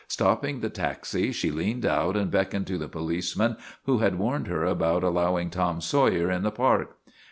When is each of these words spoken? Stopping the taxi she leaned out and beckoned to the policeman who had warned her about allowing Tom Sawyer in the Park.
Stopping 0.07 0.61
the 0.61 0.69
taxi 0.71 1.31
she 1.31 1.51
leaned 1.51 1.85
out 1.85 2.17
and 2.17 2.31
beckoned 2.31 2.65
to 2.65 2.79
the 2.79 2.87
policeman 2.87 3.55
who 3.85 3.99
had 3.99 4.17
warned 4.17 4.47
her 4.47 4.63
about 4.65 5.03
allowing 5.03 5.51
Tom 5.51 5.79
Sawyer 5.79 6.31
in 6.31 6.41
the 6.41 6.49
Park. 6.49 6.97